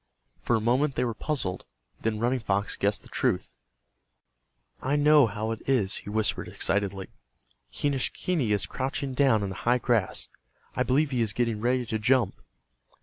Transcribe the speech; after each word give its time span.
For 0.39 0.55
a 0.55 0.59
moment 0.59 0.95
they 0.95 1.05
were 1.05 1.13
puzzled. 1.13 1.63
Then 2.01 2.17
Running 2.17 2.39
Fox 2.39 2.75
guessed 2.75 3.03
the 3.03 3.07
truth. 3.07 3.53
"I 4.81 4.95
know 4.95 5.27
how 5.27 5.51
it 5.51 5.61
is," 5.69 5.97
he 5.97 6.09
whispered, 6.09 6.47
excitedly. 6.47 7.09
"Quenischquney 7.71 8.49
is 8.49 8.65
crouching 8.65 9.13
down 9.13 9.43
in 9.43 9.49
the 9.49 9.55
high 9.61 9.77
grass. 9.77 10.27
I 10.75 10.81
believe 10.81 11.11
he 11.11 11.21
is 11.21 11.33
getting 11.33 11.61
ready 11.61 11.85
to 11.85 11.99
jump." 11.99 12.33